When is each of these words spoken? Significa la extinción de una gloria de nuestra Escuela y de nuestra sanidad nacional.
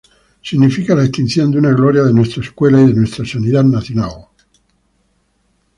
Significa 0.41 0.95
la 0.95 1.03
extinción 1.05 1.51
de 1.51 1.59
una 1.59 1.73
gloria 1.73 2.01
de 2.01 2.11
nuestra 2.11 2.41
Escuela 2.41 2.81
y 2.81 2.87
de 2.87 2.93
nuestra 2.93 3.23
sanidad 3.23 3.63
nacional. 3.63 4.25